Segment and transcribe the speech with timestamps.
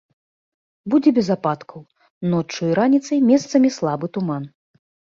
[0.93, 1.79] Будзе без ападкаў,
[2.33, 4.43] ноччу і раніцай месцамі слабы туман.